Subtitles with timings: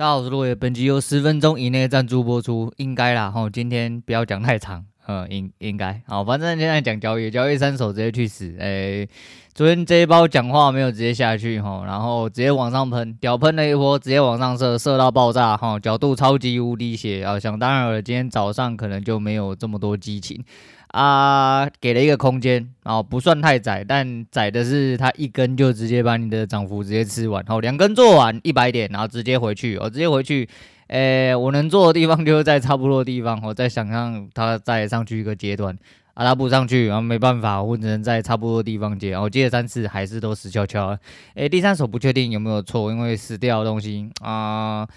[0.00, 9.06] 大家好，我是落叶，本集由十分钟以内赞助播出，应该啦吼，今天不要讲太长， 嗯，应应该好，反正现在讲交易，交易三手直接去死，诶、
[9.52, 20.42] 昨天这一包讲话没有直接下去吼，然后直接往上喷，屌喷了一波，直接往上射，射到爆炸哈，角度超级无敌斜啊，想当然了，今天早上可能就没有这么多激情。
[20.90, 30.48] 啊，给了一个空间，哦不算太窄，但窄的是它一根就直接把你的涨幅直接吃完，好，两根做完一百点，然后直接回去，我直接回去，
[30.88, 35.72] 诶，我能做的地方就是在差不多的地方，我再想象它再上去一个阶段，
[36.14, 40.98] 啊，它不上去，然后没办法，我只能在差不多的地方接，我接了三次还是都死翘翘，
[41.34, 44.88] 诶，第三手不确定有没有错，因为死掉的东西啊。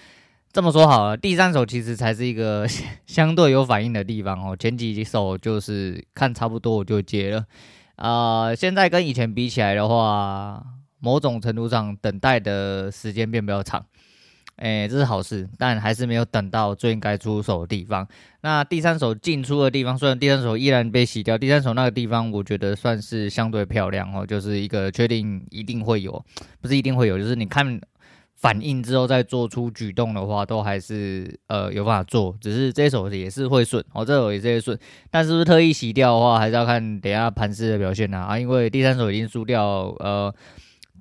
[0.53, 2.67] 这么说好了，第三手其实才是一个
[3.07, 4.55] 相对有反应的地方哦。
[4.55, 7.39] 前几手就是看差不多我就接了，
[7.95, 10.63] 啊、呃，现在跟以前比起来的话，
[10.99, 13.83] 某种程度上等待的时间变比较长，
[14.57, 18.07] 哎，这是好事，但还是没有等到最应该出手的地方。
[18.41, 26.23] 那第三手进出的地方，虽然第三手依然被洗掉，第三手那个地方我觉得算是相对漂亮哦，就是一个确定一定会有，
[26.61, 27.81] 不是一定会有，就是你看。
[28.43, 34.77] 反应之后再做出举动的话，都还是呃有办法做，只是这手也是会顺，哦，这手也是会顺，
[35.09, 40.35] 但是不是特意洗掉的话，还是要看等下盘势的表现呐啊，因为第三手已经输掉，呃，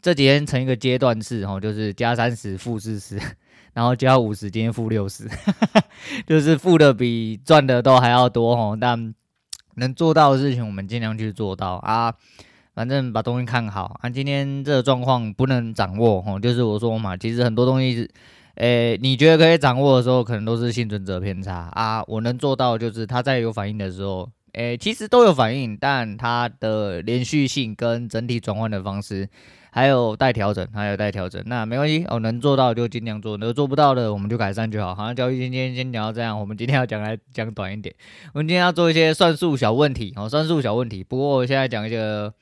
[0.01, 3.21] 这几天成一个阶段式，哦，就是加三十负四十，
[3.75, 5.29] 然后加五十，今天负六十，
[6.29, 9.13] 就是负的比赚的都还要多哦，但
[9.75, 11.75] 能做到的事情，我们尽量去做到。
[11.79, 12.15] 啊。
[12.75, 14.09] 反正把东西看好啊！
[14.09, 18.09] 今天这个状况不能掌握哦，就是我说嘛，其实很多东西，
[18.55, 22.03] 诶，你觉得可以掌握的时候，可能都是幸存者偏差啊。
[22.07, 29.29] 我能做到就是它在有反应的时候，诶，其实都有反应，但它的连续性跟整体转换的方式，
[29.73, 31.43] 还有待调整，还有待调整。
[31.47, 34.95] 那没关系，我能做到就尽量做，能做不到的我们就改善就好。
[34.95, 37.93] 好像交易今天先聊到这样，我们今天要讲来讲短一点，
[38.35, 41.03] 我们今天要做一些算术小问题哦，算术小问题。
[41.03, 42.33] 不过我现在讲一个。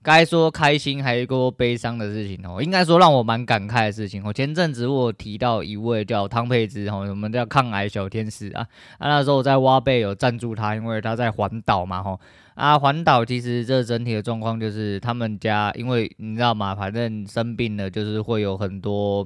[0.00, 4.24] 该说开心还是说悲伤的事情哦，应该说让我蛮感慨的事情。
[4.24, 8.66] 哦前阵子我提到一位叫汤佩芝哦，我们叫抗癌小天使啊。
[8.98, 12.18] 啊，那时候我在挖贝有赞助他，因为他在环岛嘛吼。
[12.58, 16.74] 啊，环岛其实这整体的状况就是他们家，因为你知道吗？
[16.74, 19.24] 反正生病了就是会有很多。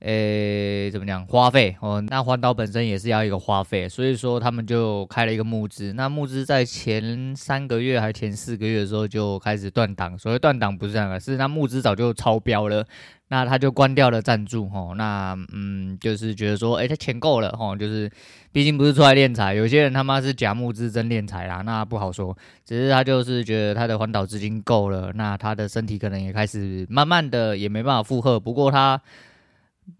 [0.00, 1.26] 诶、怎么讲？
[1.26, 5.94] 花费哦，那环岛本身也是要一个花费，所以说他们就开了一个募资。
[5.94, 12.86] 那募资在前三个月还是前四个月的时候就开始断档，所谓断档不是这样的，是那募资早就超标了，
[13.28, 14.92] 那他就关掉了赞助哦。
[14.98, 18.08] 那嗯，就是觉得说，诶、他钱够了哦，就是
[18.52, 22.36] 毕竟不是出来敛财，有些人他妈是假募资真敛财啦，那不好说。
[22.66, 29.00] 只是他就是觉得他的环岛资金够了，那他的身体可能也开始慢慢的也没办法负荷，不过他。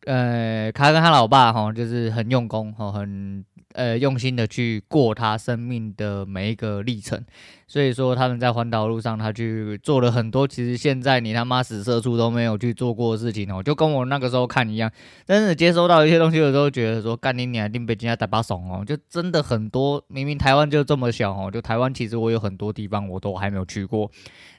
[0.07, 3.45] 呃，他跟他老爸哈，就是很用功哈，很
[3.77, 7.25] 呃用心的去过他生命的每一个历程。
[7.69, 14.91] 所以说他们在环岛路上，他去做了很多，其实现在你他妈死社畜都没有去做过的事情哦，就跟我那个时候看一样。
[15.27, 20.03] 但是接收到一些东西的时候，觉得说干你娘，定被人家打把怂哦，就真的很多。
[20.09, 24.11] 明明台湾就这么小哦，就台湾其实我有很多地方我都还没有去过。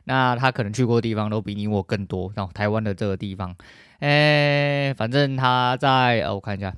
[0.03, 2.31] 那他可能去过的地方都比你我更多。
[2.35, 3.55] 然后台湾的这个地方。
[3.99, 6.71] 哎、反正他在呃，我看一下，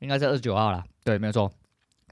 [0.00, 0.84] 应该是二十九号啦。
[1.02, 1.50] 对，没有错，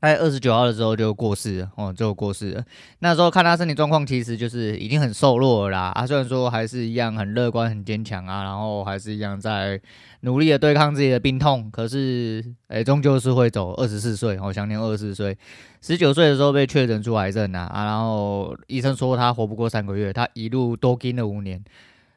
[0.01, 2.65] 在二十九号的时候就过世了，哦，就过世了。
[3.01, 5.93] 那时候看他身体状况，其实就是已经很瘦弱了啦。
[5.97, 9.81] 啊，虽然说还是一样很乐观、很坚强啊，然后还是一样在
[10.21, 11.69] 努力的对抗自己的病痛。
[11.73, 13.73] 可是，哎、终究是会走。
[13.73, 15.37] 二十四岁，哦，享年二十四岁，
[15.81, 21.61] 十九岁的时候被确诊出癌症啊，啊，然后医生说他活不过三个月，他一路都跟了五年。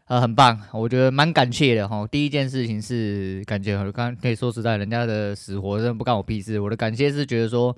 [0.10, 2.04] 呃，很棒，我觉得蛮感谢的哈。
[2.10, 6.60] 第一件事情是感觉，很刚可以说实在，人家的死活真的不干我屁事。
[6.60, 7.78] 我的感谢是觉得说，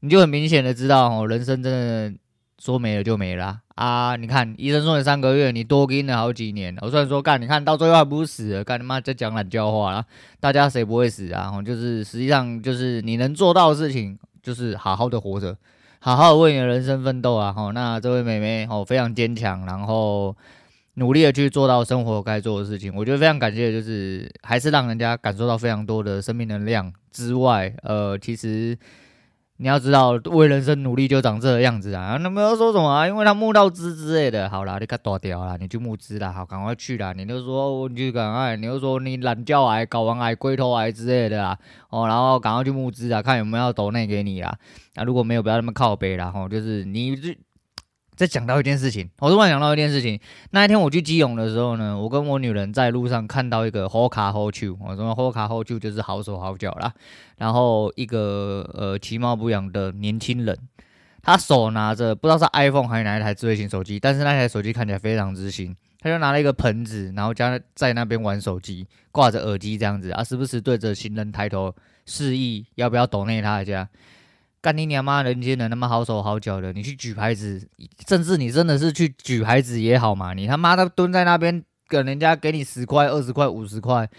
[0.00, 2.18] 你就很明显的知道哦，人生真的
[2.58, 6.74] 说没了就没了啊，你看医生说你三个月，你多跟了好几年。
[6.80, 10.02] 我虽然说干，你看到最后还不是死了，干他妈在讲懒叫话啦。
[10.40, 11.52] 大家谁不会死啊？
[11.62, 15.54] 就是实际上就是你能做到的事情，就是好好的活着，
[15.98, 17.52] 好好的为你的人生奋斗啊。
[17.52, 20.34] 哈，那这位妹妹哦，非常坚强，然后。
[20.96, 28.78] 努力的去做到生活该做的事情，我觉得非常感谢就是还是让人家感受到非常多的生命能量之外，呃，其实
[29.58, 32.18] 你要知道，为人生努力就长这个样子啊！
[32.20, 37.14] 那没有说什么啊，因为他募到资之类的，好啦，你给大掉啦，你去募资啦，好，赶快去啦！
[37.14, 41.58] 你就说，你就赶快，你就说你懒觉癌、睾丸癌、龟头癌之类的啦，
[41.88, 44.58] 哦，然后赶快去募资啊，看有没有要抖内给你啦。
[44.94, 47.16] 那、啊、如果没有，不要那么靠北啦，吼，就是你
[48.16, 50.18] 再讲到一件事情，我突然想到一件事情。
[50.50, 56.90] 那一天我去基隆的时候呢，我跟我女人在路上看到一个好卡好手，我说好卡好手就是好手好脚啦。
[57.36, 60.58] 然后一个呃其貌不扬的年轻人，
[61.22, 65.76] 他手拿着不知道是 iPhone 还是哪一台智慧型手机，但是那台手机看起来非常之新。
[66.00, 71.74] 他就拿了一个盆子，然后将在那边玩手机，挂着耳机这样子啊，时不时对着行人抬头
[72.06, 73.88] 示意要不要抖内他一下。
[74.66, 75.22] 干你娘妈！
[75.22, 77.68] 人间能那么好手好脚的，你去举牌子，
[78.08, 80.34] 甚至你真的是去举牌子也好嘛。
[80.34, 84.10] 你他妈的蹲在那边，给人家给你十块、二十块、五十块，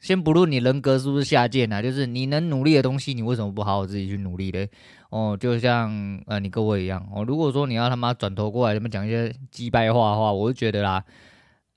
[0.00, 4.70] 先不论你人格是不是下贱啊，就是你能努力的东西，你为什么不好好自己去努力嘞？
[5.10, 5.90] 哦，就像
[6.28, 7.24] 呃你跟我一样哦。
[7.24, 11.02] 如果说你要他妈转头过来，他妈讲一些鸡掰话的话，我就觉得啦，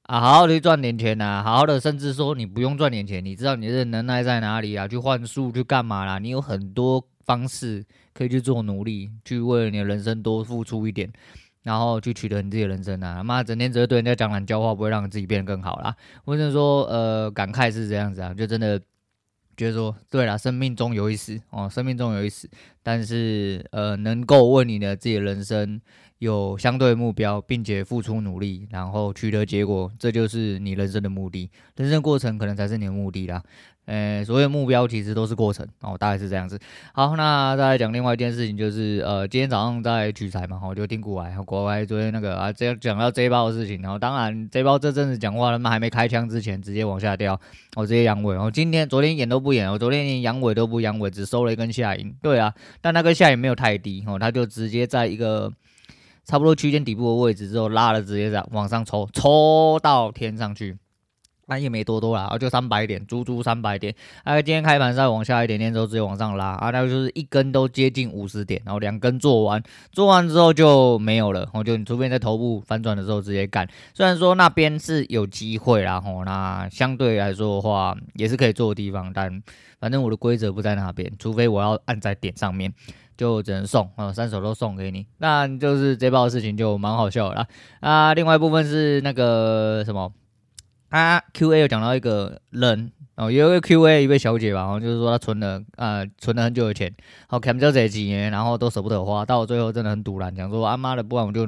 [0.04, 4.88] 啊，好好的赚点钱呐，好好的，甚至说你不用赚点钱，你知道你的能耐在哪里啊？
[4.88, 6.20] 去换术去干嘛啦？
[6.20, 7.84] 你有很多方式。
[8.20, 11.10] 可以去做努力，去为了你的人生多付出一点，
[11.64, 13.24] 然后去取得你自己的人生啊！
[13.24, 15.96] 妈整天只会对人家讲懒叫话，不会让你自己变得更好啦。
[16.26, 18.78] 或者说，呃，感慨是这样子啊，就真的
[19.56, 22.50] 觉得说，对了，生命中有一死哦，生命中有一死，
[22.84, 25.80] 但是呃，能够为你的自己的人生
[26.20, 31.50] 有相对目标，并且付出努力，然后取得结果，这就是你人生的目的。
[31.76, 33.42] 人生过程可能才是你的目的啦。
[33.86, 36.60] 呃，所谓目标其实都是过程哦，大概是这样子。
[36.94, 47.42] 好，那再来讲另外一件事情，就是呃，今天早上在取材嘛，我就听股癌，股外昨天那个啊，这样讲到这一包的事情，然后当然 J 包这阵子讲话他们还没开枪之前，直接往下掉，
[47.76, 48.40] 我直接阳痿。
[48.40, 52.14] 我今天昨天演都不演，我昨天连阳痿都不阳痿，只收了一根下阴。
[52.22, 55.52] 对啊，但那个下也没有太低哦，它就直接在一个
[56.26, 60.78] 差不多区间底部的位置之后拉了，直接在往上抽，抽到天上去。
[61.50, 63.94] 那也没多多啦，就三百点，足足三百点。
[64.24, 69.62] 啊，今天开盘再往下一点点之后，直接往上拉啊，那就是一根都接近五十点，然后两根做完，
[69.92, 71.50] 做完之后就没有了。
[71.54, 79.42] 我就你除非在头部反转的时候直接干，虽然说那边是有机会啦，吼，那相对来说的话也是可以做的地方，但
[79.80, 82.72] 反正我的规则不在那边，除非我要按在点上面，
[83.18, 85.08] 就只能送啊，三手都送给你。
[85.18, 87.48] 那就是这包的事情就蛮好笑的啦。
[87.80, 90.14] 啊，另外一部分是那个什么。
[90.90, 96.92] 啊，Q A 有讲到一个人哦，有一个 Q A 一位小姐吧，然后就是说她存了、呃，存了很久的钱，
[97.28, 101.48] 好，cam 这几年，然后都舍不得花，到最后真的很赌烂，讲说啊妈的，不然我就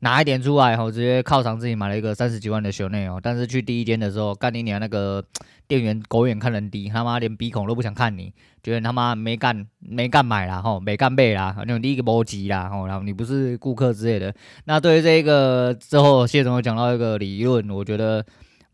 [0.00, 5.24] 拿一点出来，然后直接犒赏自己买了一个三十几万的 Chanel 哦，但是去第一间的时候，干你娘那个
[5.66, 14.34] 店员狗眼看人低，他妈连鼻孔都不想看你，觉得他妈没干没干买啦，吼，没干背啦，那种第一个波及啦，吼，然后你不是顾客之类的。
[14.66, 18.22] 那对于这个之后，谢总有讲到一个理论，我觉得。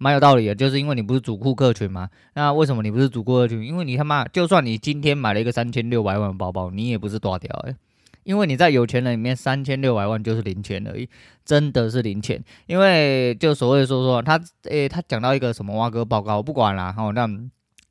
[0.03, 2.09] 蛮有道理的，就是因为你不是主顾客群嘛。
[2.33, 3.63] 那为什么你不是主顾客群？
[3.63, 7.77] 因为你他妈，就算你今天买了一个三千六百万的包包，你也不是大屌诶。
[8.23, 11.07] 因为你在有钱人里面，三千六百万就是零钱而已，
[11.45, 12.43] 真的是零钱。
[12.67, 16.91] 因为就所谓说说他，诶、他讲到一个什么挖哥报告，我不管啦。
[16.93, 17.29] 好，那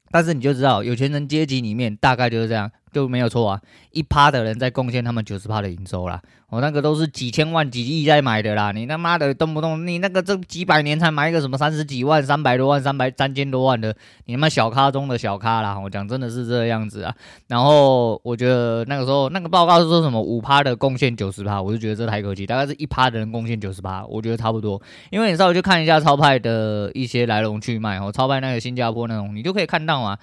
[0.09, 2.71] 但是你就知道，有钱人阶级里面大概就是这样。
[2.91, 13.95] 就没有错啊，一趴的人在贡献他们九十趴的营收啦，我、哦、那个都是几千万、几亿在买的啦，你他妈的动不动你那个这几百年才买一个什么三十几万、三百多万、三百三千多万的，
[14.25, 17.15] 你他妈小咖中的小咖啦，我讲真的是这样子啊。
[17.47, 24.81] 然后我觉得那个时候那个报告是说什么五趴的贡献九十趴，我就觉得这太可惜，大概是一趴的人贡献九十趴，我觉得差不多。
[25.11, 30.17] 因为你稍微去看一下超派的一些来龙去脉，哦，超派那个新加坡那种，你就可以看到啊。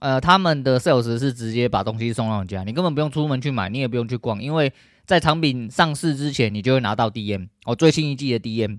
[0.00, 4.72] 呃，他们的 sales 是直接把东西送到你家，你根本不用出门去买，你也不用去逛，因为
[5.06, 8.78] 在产品上市之前，你就会拿到 DM 哦，最新一季的 DM，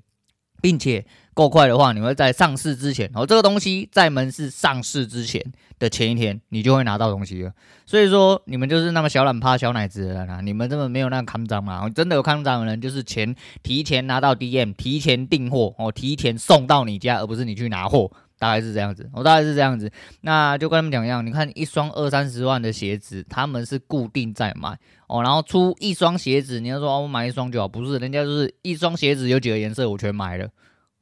[0.62, 5.44] 并且够快的话，你会在上市之前哦，这个东西在门市上市之前
[5.78, 7.52] 的前一天，你就会拿到东西了。
[7.86, 18.12] 所以说，你们就是那么小懒趴、小奶子的人啊，你们根本没有那个扛张嘛，真的有扛张的人，就是钱提前拿到 DM，提前订货哦，提前送到你家，而不是你去拿货。
[18.42, 19.88] 大概是这样子，我、大概是这样子，
[20.22, 30.50] 那就跟他们讲一样，你看一双二三十万的鞋子，他们是固定在买哦，然后出一双鞋子，你要说、哦、我买一双就好，不是，人家就是一双鞋子有几个颜色，我全买了，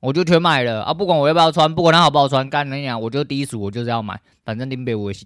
[0.01, 0.83] 我就全买了。
[0.83, 5.23] 啊，不管我要不要穿，不管它好不好穿，干你讲，我就第一数，我就是要买，反正林北我也是，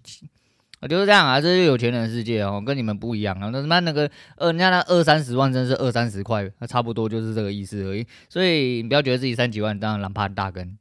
[0.81, 10.77] 我就是这样啊，这是有钱人的世界哦，跟你们不一样啊，那他妈那个呃，人家那二三十万真是二三十块，那差不多就是这个意思而已，所以你不要觉得自己三几万当然懒趴大根。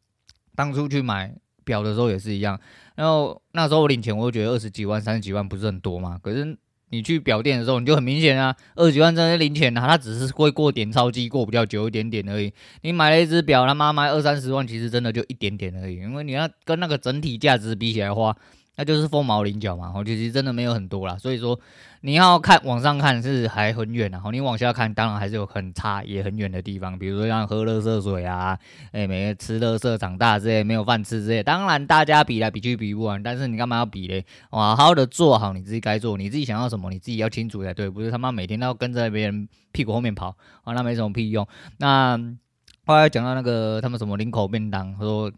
[0.54, 2.60] 当初去买表的时候也是一样，
[2.96, 6.18] 然后那时候我领钱，我就觉得二十几万、三十几万不是很多嘛。
[6.22, 6.56] 可是
[6.90, 12.52] 你去表店的时候，你就很明显啊，二十几万真的是零钱啊，它只是会过点钞机过比较久一点点而已。
[12.82, 15.96] 你买了一只表，他妈卖二三十万，其实真的就一点点而已。
[15.96, 18.36] 因为你要跟那个整体价值比起来的话，
[18.74, 21.60] 那就是凤毛麟角嘛，哦，其实真的没有很多啦，所以说
[22.00, 28.58] 你要看往上看是还很远啊，你往下看当然还是有很差也很远的地方，比如说像喝垃圾水啊，
[28.92, 34.24] 哎，每天吃垃圾长大之类，没有饭吃之类，当然大家比来比去比不完，但是你干嘛要比嘞？
[34.52, 41.46] 哇，好好的做好你自己该做，你自己想要什么你自己要清楚才对，不是他妈每天都要跟在别人屁股后面跑啊，那没什么屁用。
[41.76, 42.18] 那
[42.86, 45.30] 后来讲到那个他们什么领口便当，他说。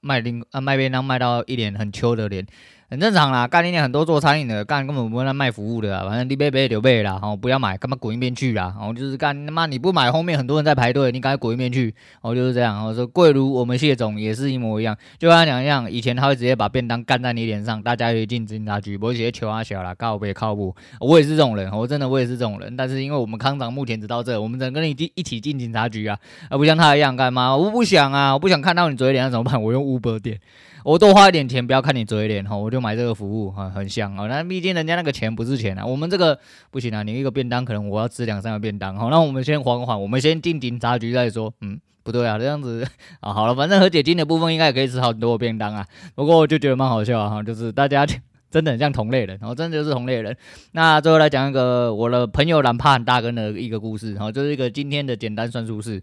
[0.00, 2.46] 卖零啊卖便当卖到一脸很秋的脸，
[2.90, 3.46] 很正常啦。
[3.46, 8.74] 干你娘很多做餐饮的，干根本不会来卖服务的，反正你别别就别啦，好不要买，干嘛滚一边去啦。
[8.76, 11.94] 然后就是干他妈你不买，后面很多人在排队，你赶快滚一边去。
[12.20, 12.84] 哦就是这样。
[12.84, 20.74] 我说贵如我们谢总也是一模一样，就跟他讲一样，以前他会直接把便当干在你脸上，大家一进警察局，不会直接求他小啦，靠北靠不。
[20.98, 26.18] 我也是这种人，我真的我也是这种人，但是因为我们康长目前只到这，我们只能跟你一起进警察局啊，
[26.48, 27.56] 而不像他一样干嘛？
[27.56, 29.62] 我不想啊，我不想看到你嘴脸，那怎么办？
[29.62, 30.40] 我用 Uber 点。
[30.84, 34.26] 我多花一点钱，不要看你嘴脸哈，我就买这个服务哈，很香啊。
[34.26, 36.38] 那毕竟人家那个钱不是钱啊，我们这个
[36.70, 37.02] 不行啊。
[37.02, 41.52] 你一个便当可能我要吃两三个便当，好， 那我们先缓缓，我们先进警察局再说。
[41.60, 42.86] 嗯，不对啊，这样子
[43.20, 45.86] 啊，好了，反正和解金的部分应该也可以吃好多便当啊。
[46.14, 48.06] 不过我就觉得蛮好笑哈，就是大家
[48.50, 50.36] 真的很像同类人，然后真的就是同类人。
[50.72, 56.02] 那最后来讲一个我的朋友懒怕很大根的一个故事，哈，就是一个今天的简单算术式。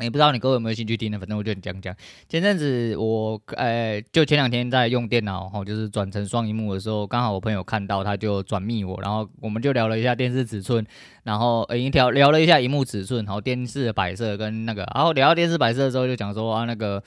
[0.00, 1.18] 也、不知道你各位有没有兴趣听呢？
[1.18, 1.94] 反正我就讲讲。
[2.28, 10.84] 前阵子我，呃、就前两天在用电脑，哈，就是转成双荧幕的时候，刚好我朋友看到，他就转密我，然后我们就聊了一下电视尺寸，
[11.22, 17.02] 然后呃，一、欸、条聊了一下荧幕尺寸，然后电视的摆设跟那个，然后聊到电视摆设的时候，就讲说啊那个。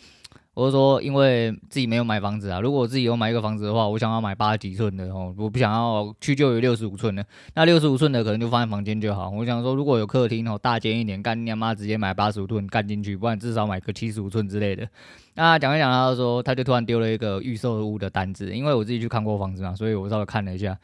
[0.57, 2.59] 我是说，因为自己没有买房子啊。
[2.59, 7.23] 如果我自己有买一个房子的话，我想要买八十几寸的哦，我不想要去就有六十五寸的。
[7.53, 9.29] 那六十五寸的可能就放在房间就好。
[9.29, 14.89] 我想说，如果有客厅哦，大间一点，干你妈直接买八十五寸干进去，不然至少买个七十五寸之类的。
[15.35, 20.75] 那讲一讲，他说他就突然丢了一个预售屋的单子，因为我自己去看过房子嘛，所以我稍微看了一下，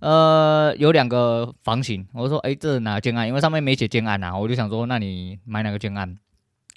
[0.00, 2.06] 呃，有两个房型。
[2.12, 3.26] 我说，哎，这是哪个建案？
[3.26, 6.18] 因为上面没写建案啊，我就想说，那你买哪个建案？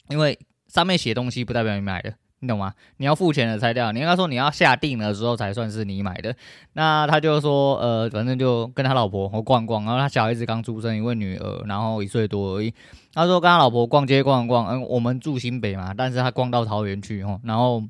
[0.08, 2.14] 因为上面写东西不代表你买的。
[2.42, 2.74] 你懂吗？
[2.98, 6.36] 你要付钱的拆掉，你应该说你要下定的时候才算是你买的。
[6.74, 12.74] 那他就说，呃，反正就跟他老婆我逛逛，然后他小孩子刚出生一位女儿，然后一岁多而已。
[13.14, 17.82] 他说跟他老婆逛街逛逛，嗯，我们住新北嘛，但是他逛到桃园去哦，然后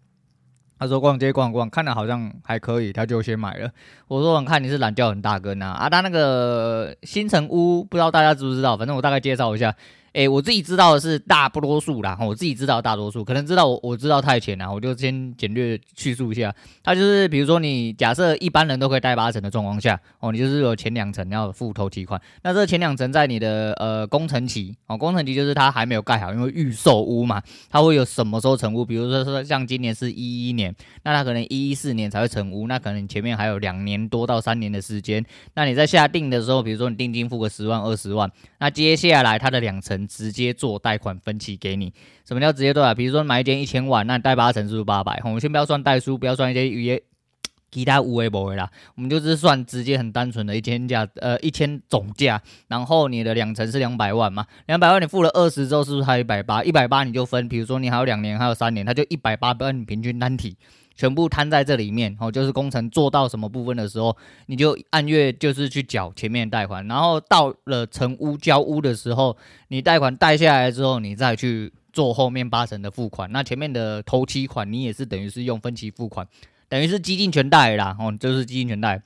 [0.79, 3.69] 他说逛街逛逛，看着好像还可以，他就先买了。
[4.07, 9.75] 我说我看你是懒觉很大根啊，啊，他那个新城屋不知道大家知不知道，反正我大概介绍一下。
[10.15, 16.55] 诶、我自己知道的是大多数啦，我自己知道大多数，可能知道我我知道太浅了，我就先简略叙述一下。
[16.81, 28.85] 它就是比如说你假设一般人都可以贷八成的状况下，哦，你就是有前两层要付头期款，那这前两层在你的呃工程期，哦，工程期就是它还没有盖好，因为预售屋嘛，它会有什么时候成屋？
[28.85, 35.25] 比如说说像今年是一一年，那它可能一一四年才会成屋，那可能前面还有两年多到三年的时间。
[35.55, 41.93] 那你在下定的时候，比如说你定金付个十万二十万，那接下来它的两层直接做贷款分期给你，
[42.25, 42.93] 什么叫直接做啊？
[42.93, 45.21] 比如说买一间一千万，那你贷八成是不是八百？
[45.23, 47.01] 我们先不要算贷书，不要算一些语言
[47.71, 56.63] 其他无为不为啦，我们就是算直接很单纯的一千价，呃，一千总价，然后你的两成是两百万嘛，两百万你付了二十之后，是不是还有一百八？
[56.63, 60.55] 一百八你就分，比如说你还有两年，还有三年，它就一百八，不然你平均单体。
[60.95, 69.35] 全部摊在这里面，哦，就是工程做到什么部分的时候，你就按月就是去缴前面贷款，然后到了成屋交屋的时候，
[69.67, 73.31] 你贷款贷下来之后，你再去做后面八成的付款。
[73.31, 76.25] 那前面的头期款，你也是等于是用分期付款，
[76.69, 79.01] 等于是基金全贷啦，哦，就是基金全贷。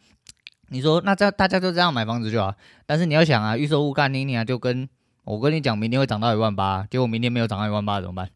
[0.67, 2.53] 你说那这大家就这样买房子就好，
[2.86, 4.88] 但是你要想啊，预售屋干你你啊，就跟
[5.24, 8.29] 我跟你讲，明天会涨到一万八，结果明天没有涨到一万八怎么办？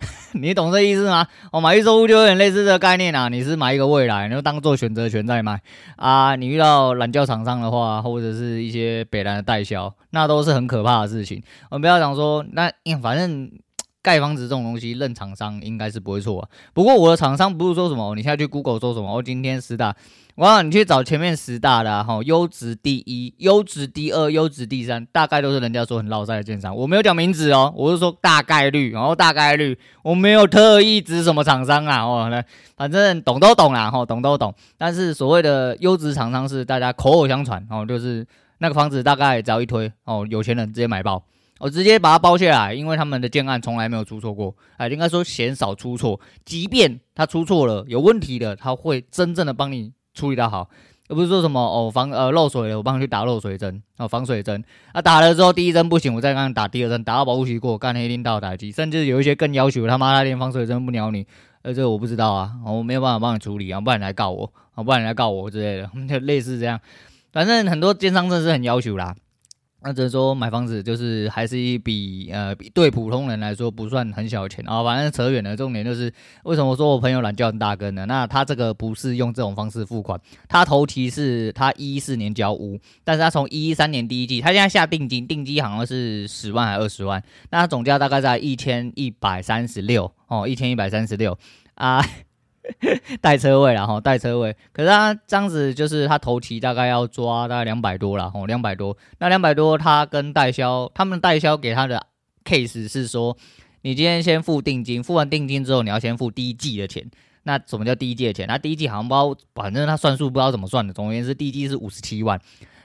[0.32, 1.26] 你懂这意思吗？
[1.52, 3.28] 我买预售屋就有点类似这个概念啊。
[3.28, 5.60] 你是买一个未来，你就当做选择权在买
[5.96, 6.36] 啊。
[6.36, 11.42] 你遇到懒觉厂商的话，或者是一些北南的代销，那都是很可怕的事情。
[11.70, 12.70] 我们不要讲说，那
[13.02, 13.50] 反正
[14.02, 16.48] 盖房子这种东西，认厂商应该是不会错啊。
[16.72, 19.94] 不过我的厂商不是说什么，你现在去 Google 说什么，我今天十大。
[20.40, 26.74] 哇，你去找前面十大的哈，优质第一、优质第二、优质第三，大概都是人家说很烙赛的建商。
[26.74, 32.42] 我没有讲名字哦，我是说大概率，然后大概率，我没有特意指什么厂商啊，哦，那
[32.74, 34.54] 反正懂都懂啦，哈，懂都懂。
[34.78, 38.26] 但是所谓的优质厂商是大家口口相传哦，就是
[38.60, 41.22] 那个房子大概只要一推哦，有钱人直接买爆，
[41.58, 49.92] 我直接把它包下来，因为他们的建案从来没有出错过，哎，应该说鲜少出错，即便他出错了，有问题的，他会真正的帮你。
[50.14, 50.68] 处理的好，
[51.08, 54.62] 而不是说什么哦防呃漏水了，我帮你去打漏水针哦防水针
[54.92, 61.26] 啊，打了之后第一针不行，我再帮你打第二针，打到保护期过，干黑领导打击，甚至有一些更要求他妈的连防水针不鸟你
[61.62, 66.80] 呃，这个我不知道啊，我没有办法帮你处理啊，不然你来告我啊，不然你来告我之类的，就 类似这样。
[67.32, 69.14] 反正很多奸商真的是很要求啦。
[69.82, 74.84] 那只是说买房子就是还是一笔呃，对普通人来说不算很小钱啊。
[74.84, 76.12] 反正扯远了，重点就是
[76.44, 78.04] 为什么说我朋友懒叫很大根呢？
[78.06, 91.38] 那他这个不是用这种方式付款，他头期是他一四年交屋，但是他从一三年第一季，他现在下定金，定金好像是十万还是二十万，那总价大概在一千一百三十六哦，一千一百三十六
[91.74, 92.04] 啊。
[93.20, 98.96] 带车位然后带车位，可是他这样子就是他头期大概要抓大概两百多了，吼，两百多。
[99.18, 102.06] 那两百多，他跟代销，他们代销给他的
[102.44, 103.36] case 是说，
[103.82, 107.10] 你今天先付定金，付完定金之后，你要先付第一季的钱。
[107.44, 108.46] 那什么叫第一季的钱？
[108.46, 110.92] 那第一季好像不知道，反正他算数不知道怎么算的。
[110.92, 112.38] 总而言之，第一季是五十七万。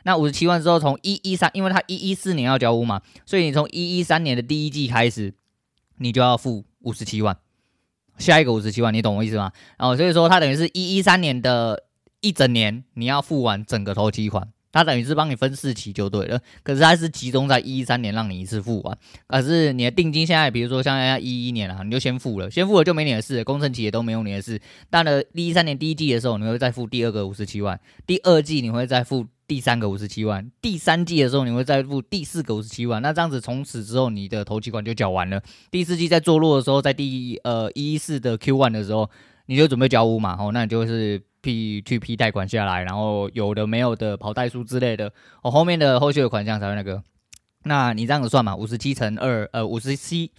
[0.04, 5.34] 那五十七万之后，从一一三，因为他一一四年要交屋嘛，所以你从一一三年的第一季开始，
[5.98, 7.36] 你就要付五十七万。
[8.18, 9.52] 下一个五十七万，你懂我意思吗？
[9.78, 11.84] 然后所以说，它等于是一一三年的
[12.22, 16.40] 一整年，你要付完整个头期款，它等于是帮你分四期就对了。
[16.64, 24.60] 可是它是集中在一一三年让你一次付完，可是你的定金现在，比如说像在一一年啊，你就先付了，先付了就没你的事，工程期也都没有你的事。
[24.90, 29.28] 到了一一三年第一季的时候，你会再付第二个五十七万，第二季你会再付。
[29.48, 35.42] 第三个五十七万，第三季的时候你会再付第四个五十七万，那这样子从此之后你的头期款就缴完了。
[35.70, 39.10] 第四季在做落的时候，在第呃一四的 Q one 的时候，
[39.46, 45.12] 你就准备交屋嘛，哦，那你就是批去批贷款下来，然后有的没有的跑代书之类的，
[45.44, 47.04] 哦，后面的后续的款项才会那个。
[47.64, 50.32] 那你这样子算嘛，五十七乘二，呃，五十七。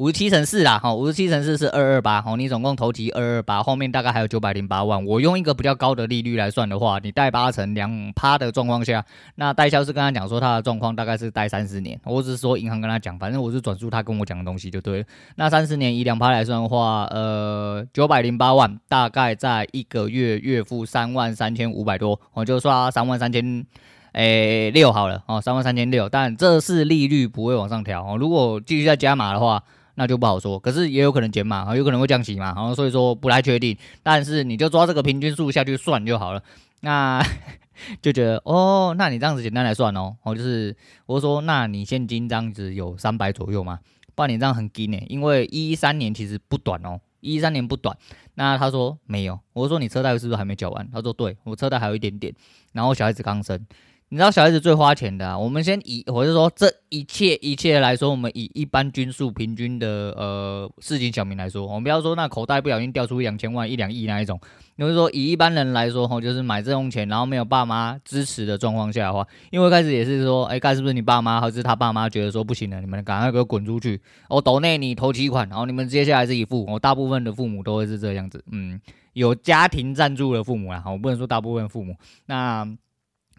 [0.00, 5.04] 五十七乘四啦，哈，五十七乘四是二二八，哈，你总共投期二二八，后面大概还有九百零八万。
[5.04, 9.04] 我用一个比较高的利率来算的话，你贷八成两趴的状况下，
[9.34, 15.04] 那代销是跟他讲说他的状况大概是贷三十年，我只是说银行跟他讲，反正我是转述他跟我讲的东西就对了。
[15.36, 23.66] 那三十年以两趴来算的话，呃，九百零八万，大概在一个月月付三万三千五百多，我就刷三万三千，
[24.12, 29.62] 诶六好了，哦，三万三千六，但这是利率不会往上调哦，如果继续再加码的话。
[30.00, 33.76] 那就不好说，可是也有可能减码，有可能会降息嘛，然后所以说不太确定。
[34.02, 36.42] 但是你就抓这个平均数下去算就好了。
[36.80, 37.22] 那
[38.00, 43.80] 就觉得哦，那你这样子简单来算哦，哦就是我说，那你现金这样子有三百左右吗？
[44.14, 47.94] 不然你这样很紧呢，因为一三年其实不短哦，一三年不短。
[48.36, 50.88] 那他说没有，我说你车贷是不是还没缴完？
[50.90, 52.34] 他说对，我车贷还有一点点，
[52.72, 53.66] 然后小孩子刚生。
[54.12, 64.40] 你知道小孩子最花钱的啊，我们先以，我是说这一切一切来说，我们以一般均数平均的呃市井小民来说，我们不要说那口袋不小心掉出两千万一两亿那一种，
[64.76, 78.80] 就是说以一般人来说吼，就是买这种钱，然后没有爸妈支持的状况下的话，因为开始也是说，哎，看是不是你爸妈还是他爸妈觉得说不行了，你们赶快给我滚出去，我抖内你头几款，然后你们接下来自己付，我大部分的父母都会是这样子，嗯，
[79.12, 81.94] 有家庭赞助的父母啊，我不能说大部分父母，
[82.26, 82.66] 那。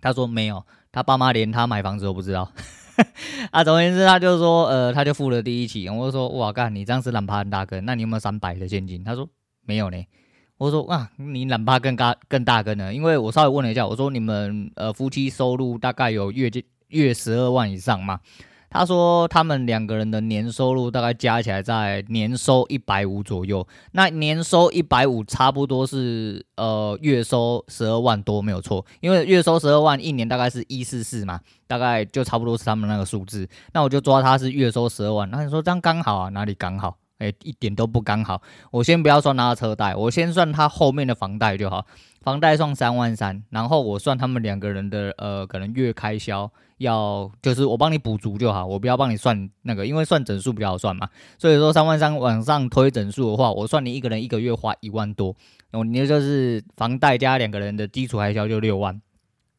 [0.02, 2.52] 他说没有，他爸妈连他买房子都不知道。
[3.52, 5.88] 啊，总而言之，他就说，呃，他就付了第一期。
[5.88, 9.04] 我就说，哇，干，你这样是懒趴很大根，那你有没有三百的现金？
[9.04, 9.28] 他说
[9.66, 10.04] 没有呢。
[10.58, 12.94] 我说，哇，你懒趴更大更大根呢？
[12.94, 16.52] 因为我稍微问了一下，我说你们呃夫妻收入大概有月
[16.90, 18.20] 月十二万以上吗？
[18.72, 36.30] 他说他们两个人的年收入大概加起来在年收一百五左右，那年收一百五差不多是呃月收十二万多没有错，因为月收十二万一年大概是一四四嘛，大概就差不多是他们那个数字，那我就抓他是月收十二万，那你说这样刚好啊？
[36.30, 36.98] 哪里刚好？
[37.22, 38.42] 诶，一点都不刚好。
[38.72, 41.86] 我先不要算他的车贷，我先算他后面的房贷就好，
[42.22, 46.52] 房贷算三万三，然后我算他们两个人的呃可能月开销。
[46.82, 51.08] 要就是我帮你补足就好，我不要帮你算那个，因为算整数比较好算嘛。
[51.38, 55.36] 所以说三万三往上推整数的话，我算你一个人一个月花一万多，
[55.70, 59.00] 然后你就是房贷加两个人的基础开销就六万，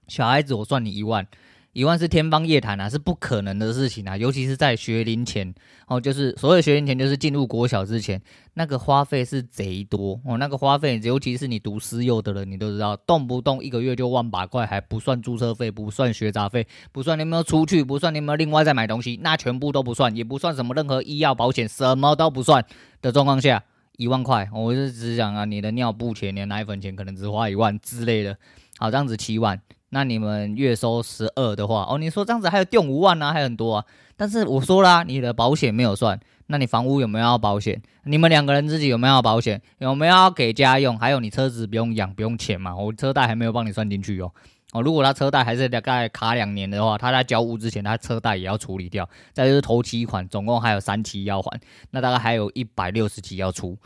[0.09, 1.25] 小孩子我算你一万。
[1.73, 5.55] 一万是天方夜谭啊，是不可能的事情啊，尤其是在学龄前
[5.87, 8.21] 哦，就是所谓学龄前，就是进入国小之前，
[8.55, 22.63] 那个花费是贼多哦，那个花费，尤其是你读私幼的人，你都知道，动不动一个月就万把块，还不算注册费，不算学杂费，不算你有没有出去，不算你有没有另外再买东西，那全部都不算，也不算什么任何医药保险，什么都不算
[23.01, 23.65] 的状况下，
[23.97, 28.37] 一万块，我是只想啊，你的尿布钱、你的奶粉钱，可能只花一万之类的，
[28.77, 29.59] 好，这样子七万。
[29.95, 33.85] 那你们月收十二的话，哦，你说这样子还有定五万呢，还很多啊。
[34.17, 37.81] 但是我说啦，你的保险没有算，那你房屋有没有要保险？
[38.05, 39.61] 你们两个人自己有没有要保险？
[39.79, 40.99] 有没有要给家用？
[40.99, 42.75] 还有你车子不用养，不用钱嘛？
[42.75, 44.33] 我车贷还没有帮你算进去哦。
[44.73, 49.07] 哦，如果他车贷还是大概卡两年的话，他在交屋之前，他车贷也要处理掉。
[49.35, 53.77] 再就是头期款，总共还有三期要还，那大概还有一百六十期要出。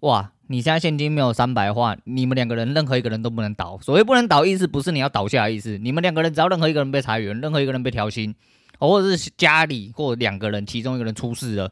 [0.00, 3.78] 哇，你现在现金没有三百的话，你们两个人任何一个人都不能倒。
[3.80, 8.34] 所谓不能倒，意思不是你要倒下的意思，你们两个人只要任何一个人被裁员，任何一个人被调薪，
[8.78, 11.70] 或者是家里或两个人其中一个人出事了，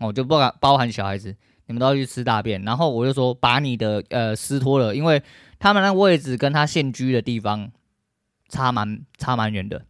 [0.00, 1.34] 哦，就不包包含小孩子，
[1.66, 2.62] 你们都要去吃大便。
[2.62, 5.22] 然后我就说，把你的呃撕脱了，因为
[5.58, 7.70] 他们那位置跟他现居的地方
[8.48, 9.82] 差蛮差蛮远的，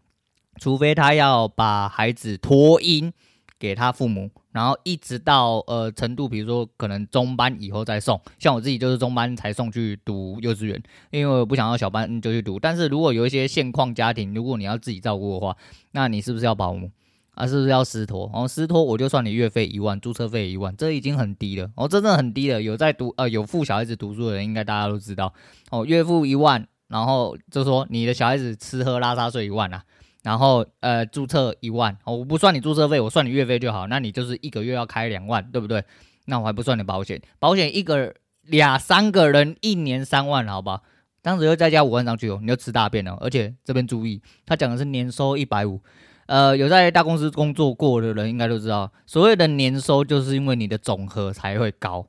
[0.58, 3.12] 除非他要把孩子托婴
[3.58, 4.30] 给他父母。
[4.52, 12.60] 然后一直到呃程度，比如说可能中班以后再送，像我自己就是中班才送去读幼稚园，因为我不想要小班就去读。
[12.60, 15.56] 但是如果有一些现况家庭，如果你要自己照顾的话，
[15.90, 16.88] 那你是不是要保姆
[17.34, 17.44] 啊？
[17.48, 18.30] 是不是要师托？
[18.32, 22.62] 然后师托我就算你月费一万，注册费一万，这已经很低了哦，真的很低了。
[22.62, 25.34] 有在读呃有付小孩子读书的人，应该大家都知道
[25.72, 29.82] 哦，月付一万，然后就说你的小孩子吃喝拉撒睡一万啊。
[30.24, 33.86] 然后呃，注册一万，我不算你注册费，我算你月费就好。
[33.86, 35.84] 那你就是一个月要开两万，对不对？
[36.24, 40.80] 那我还不算你保险，保险一个俩三个人一年三万，好吧？
[41.20, 43.18] 当时又再加五万上去哦，你就吃大便了。
[43.20, 45.82] 而且这边注意，他讲的是年收一百五，
[46.26, 52.08] 呃，有在大公司工作过的人应该都知道，所谓的年收就是因为你的总和才会高。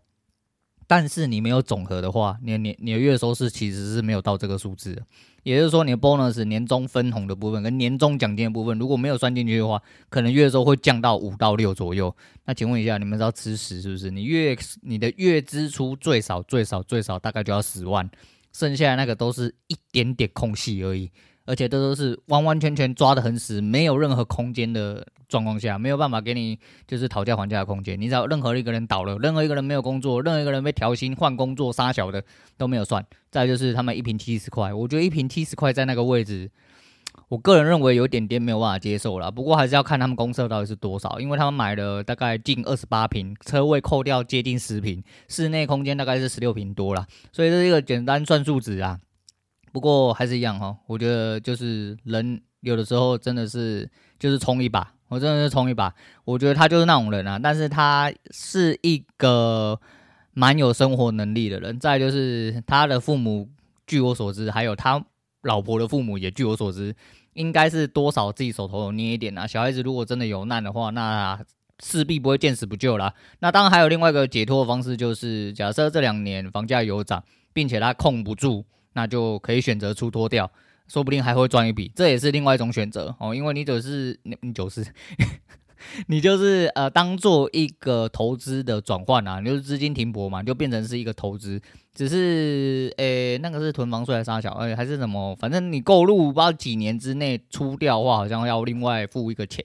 [0.87, 5.01] 但是你没有总和的话，你的年你的月收是其实是没有到这个数字，
[5.43, 12.15] 也就是说你的 bonus 年终分红的部分跟年终奖金的部分如果没有算进去的话，可能月收会降到五到六左右。
[12.45, 14.11] 那请问一下，你们知道吃屎是不是？
[14.11, 18.07] 你月你的月支出最少最少最少大概就要十万，
[18.53, 21.11] 剩下的那个都是一点点空隙而已。
[21.45, 27.99] 而且这都是完完全全抓得很死，没有任何空间的状况下，没有办法给你就是讨价还价的空间。
[27.99, 32.23] 你只要任何一个人倒了，任何一个人没有工作，任何一个人被调薪换工作，杀小的
[32.57, 33.05] 都没有算。
[33.29, 36.49] 再就是他们一瓶七十块，我觉得一瓶七十块在那个位置，
[37.27, 39.29] 我个人认为有点点没有办法接受了。
[39.29, 48.99] 不过还是要看他们公设到底是多少，因为他们买了大概近二十八坪，车位扣掉接近十坪，室内空间大概是十六坪多了，所以这是一个简单算数值啊。
[49.75, 53.85] 不过还是一样哈，我觉得就是人有的时候真的是
[54.17, 55.93] 就是冲一把，我真的是冲一把。
[56.23, 59.77] 我觉得他就是那种人啊，但是他是一个
[60.31, 61.77] 蛮有生活能力的人。
[61.77, 63.49] 再就是他的父母，
[63.85, 65.03] 据我所知，还有他
[65.43, 66.95] 老婆的父母也据我所知，
[67.33, 69.45] 应该是多少自己手头有捏一点啊。
[69.45, 71.37] 小孩子如果真的有难的话，那
[71.83, 73.13] 势必不会见死不救啦。
[73.39, 78.63] 那当然还有另外一个解脱的方式，就是假设这两年房价有涨，并且他控不住。
[78.95, 80.51] 那就可以选择出脱掉，
[80.87, 83.35] 说不定还会赚一笔，这也是另外一种选择哦。
[83.35, 84.85] 因为你就是你，你就是
[86.07, 91.61] 你就是呃，当做一个投资的转换啊，你就是资金停泊嘛，就变成是一个投资。
[91.93, 95.35] 只是诶、那个是囤房税还是啥小，哎，还是什么？
[95.35, 99.63] 反正你购入不知道几年之内出掉的话，好像要另外付一个钱，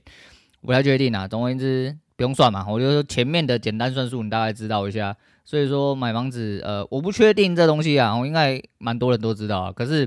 [0.60, 1.26] 不太确定啊。
[1.26, 5.16] 总而言之，不用算嘛，我就说前面的简单算术，你大概知道一下。
[5.42, 9.72] 所以说买房子，呃，我不确定这东西啊，我应该蛮多人都知道啊。
[9.72, 10.06] 可是，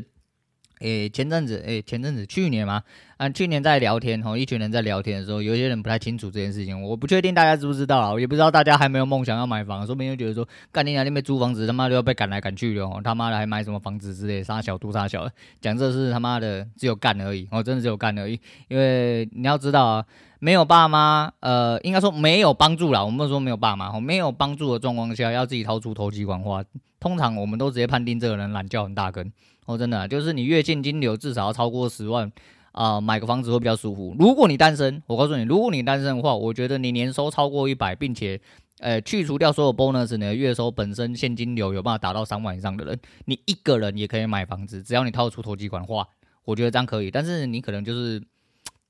[0.83, 2.83] 诶，前阵子，诶，前阵子，去年嘛，
[3.17, 15.27] 啊，去年在聊天，吼，一群人在聊天的时候，有些人不太清楚这件事情，我不确定大家知不知道啊，也不知道大家还没有梦想要买房，说不定就觉得说，干你娘那边租房子，他妈都要被赶来赶去的哦，他妈的还买什么房子之类，杀小都杀小，
[15.61, 20.05] 讲这是他妈的只有干而已，哦，真的只有干而已，因为你要知道啊。
[20.39, 23.01] 没有爸妈，呃，应该说没有帮助啦。
[23.01, 26.61] 我们说没有爸妈，没有帮助的状况下，要自己掏出头期款花，
[26.99, 29.31] 通常我们都直接判定这个人懒觉很大根。
[29.65, 32.31] 哦，真的，就是你月现金流至少要超过十万
[32.71, 34.15] 啊，买个房子会比较舒服。
[34.19, 38.39] 如果你单身，我告诉你，如果你单身的话，我觉得你年收超过一百，并且
[38.79, 46.07] 呃去除掉所有 bonus，你的月收本身现金流有办法达到三万以上的人，你一个人也可以买房子，只要你掏出头机款的话，
[46.45, 47.09] 我觉得这样可以。
[47.09, 48.21] 但是你可能就是。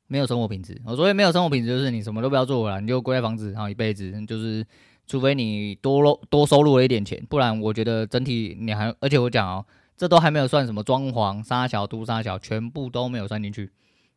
[0.06, 4.64] 没有生活品质，我所谓没有生活品质，就是你什么都不要做了，你就归在房子，然后一辈子，就是
[5.08, 9.66] 除非你多多收入了一点钱，不然我觉得整体你还，而且我讲哦，
[9.98, 13.72] 这都还没有算什么装潢、沙小、都沙小，全部都没有算进去。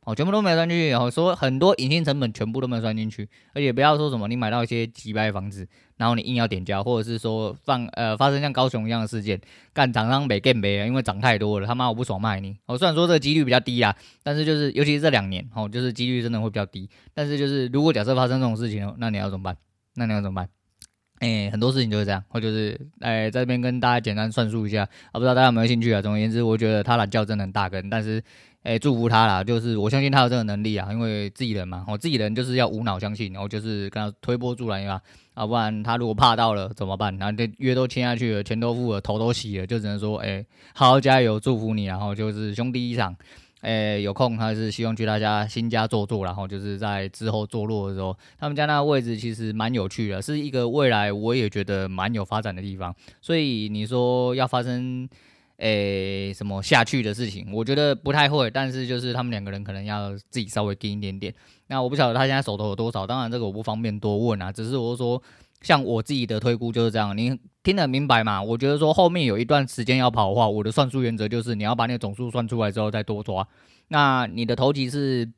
[0.04, 9.40] 哦，全部都没有算进去，然后说很多隐性成本全部都没有算进去，而且不要说什么你买到一些几百房子，然后你硬要点交，或者是说放呃发生像高雄一样的事件，
[9.72, 12.56] 干厂商没给没，因为涨太多了，他妈我不爽卖你。
[12.66, 16.88] 哦，虽然说这个几率比较低啊，但是就是尤其是这两年，哦，就是几率真的会比较低。
[17.12, 19.56] 但是就是如果假设发生这种事情，那你要怎么办？
[19.96, 20.48] 那你要怎么办？
[21.20, 26.02] 哎、很多事情就是这样，或就是哎、在这边跟大家简单算数一下，啊，不知道大家有没有兴趣啊？
[26.02, 28.22] 总而言之，我觉得他懒觉真的很大根，但是。
[28.62, 29.44] 哎、祝福他啦！
[29.44, 35.00] 就是我相信他有这个能力啊，因为自己人嘛，我自己人就是要无脑相信，然后就是跟他推波助澜嘛，
[35.34, 37.16] 啊，不然他如果怕到了怎么办？
[37.16, 43.14] 然后这约都签下去了，钱都付了，头都洗了，就只能说，哎、好好加油，祝福你，然后就是兄弟一场。
[43.62, 52.94] 诶，有空还是希望去他家新家坐坐，然后就是在之后坐落的时候，他们家那个位置其实蛮有趣的，是一个未来我也觉得蛮有发展的地方。
[53.20, 55.08] 所以你说要发生
[55.56, 61.34] 诶什么下去的事情，我觉得不太会，但是就是他们两个人可能要自己稍微盯一点点。
[61.68, 65.20] 那我不晓得他现在手头有多少，当然这个我不方便多问啊，只是我说。
[65.66, 68.40] 像我自己的推估就是这样，你听得明白吗？
[68.40, 73.48] 我觉得说后面有一段时间要跑的话，我的算术原则就是你要把那个总数算出来之后再多抓。
[73.88, 75.28] 那你的投机是？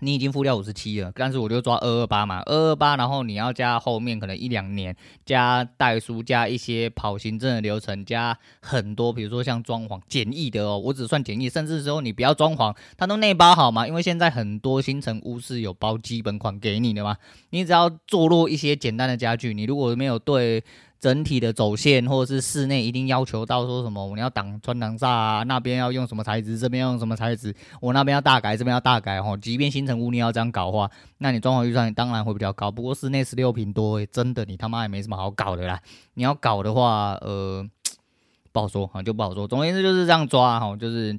[0.00, 17.16] 你已经付掉五十七了，但是我就抓二二八嘛，二二八，然后你要加后面可能一两年，加代书，加一些跑行政的流程，加很多，比如说像装潢简易的哦，我只算简易，甚至说你不要装潢，它都内包好嘛，因为现在很多新城屋是有包基本款给你的嘛，
[17.50, 20.62] 你只要坐落一些简单的家具，你如果没有对。
[21.06, 29.38] 整体的走线，或者是室内一定要求到说什么，你要挡穿挡煞啊，那边要用什么材质，这边用什么材质，我那边要大改，这边要大改哦。
[29.40, 32.72] 即便新城屋你要这样搞的话，那你装潢预算当然会比较高。
[32.72, 35.80] 不过室内十六平多，真的你他妈也没什么好搞的啦。
[36.14, 37.64] 你要搞的话，呃，
[38.50, 39.46] 不好说啊，就不好说。
[39.46, 41.16] 总而言之就是这样抓哈，就是。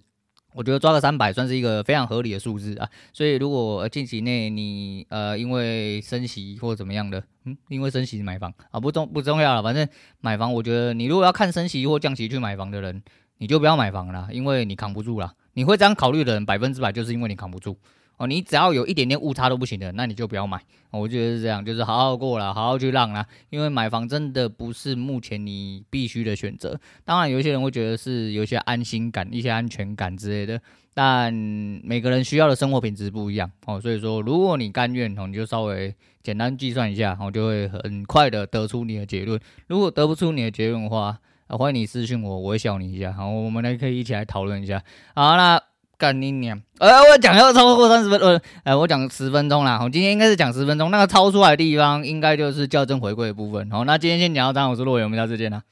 [0.58, 9.88] 我觉得抓个三百算是一个非常合理的数字啊，所以如果近期内你呃因为升息或怎么样的，嗯，因为升息买房啊不重不重要了，反正
[10.20, 13.04] 买房我觉得你如果要看升息或降息去买房的人，
[13.38, 15.32] 你就不要买房了，因为你扛不住了。
[15.54, 17.78] 你会这样考虑的人百分之百就是因为你扛不住。
[18.18, 20.60] 哦，你只要有一点点误差都不行的，那你就不要买。
[20.90, 23.24] 我觉得是这样，就是好好过了，好好去浪啦。
[23.52, 26.80] 因为买房真的不是目前你必须的选择。
[27.06, 30.60] 当然，有些人会觉得是有些安心感、一些安全感之类的，
[30.96, 33.80] 但每个人需要的生活品质不一样哦。
[33.80, 39.40] 所以说，如果你甘愿哦，你就稍微简单计算一下，我就会很快的得出你的结论。
[39.68, 43.14] 如果得不出你的结论的话，欢迎你私信我，我会笑你一下。
[43.14, 44.84] 好，我们来可以一起来讨论一下。
[45.14, 45.67] 好，那。
[45.98, 46.62] 干你娘！
[46.78, 49.80] 呃，我讲要超过三十分，呃，呃，我讲十分钟啦。
[49.82, 53.70] 我今天应该是讲十分钟，那个超出来的地方应该就是校正回归的部分。
[53.72, 55.64] 好，那今天先讲到这，我是洛伟，我们下次见啦。